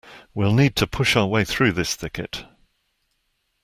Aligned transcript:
We'll 0.33 0.55
need 0.55 0.75
to 0.77 0.87
push 0.87 1.15
our 1.15 1.27
way 1.27 1.45
through 1.45 1.73
this 1.73 1.95
thicket. 1.95 2.45